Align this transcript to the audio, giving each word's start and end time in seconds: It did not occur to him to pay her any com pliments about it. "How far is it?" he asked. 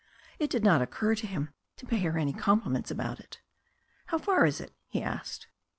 It 0.39 0.49
did 0.49 0.63
not 0.63 0.81
occur 0.81 1.13
to 1.13 1.27
him 1.27 1.53
to 1.77 1.85
pay 1.85 1.99
her 1.99 2.17
any 2.17 2.33
com 2.33 2.59
pliments 2.63 2.89
about 2.89 3.19
it. 3.19 3.39
"How 4.07 4.17
far 4.17 4.47
is 4.47 4.59
it?" 4.59 4.73
he 4.87 5.03
asked. 5.03 5.45